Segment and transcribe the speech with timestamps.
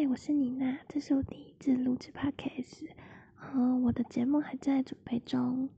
[0.00, 2.86] 嗨，我是妮娜，这是我第一次录制 podcast，
[3.40, 5.68] 呃，我的节目还在准备中。